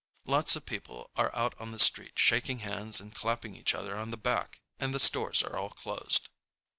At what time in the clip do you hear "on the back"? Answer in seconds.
3.95-4.59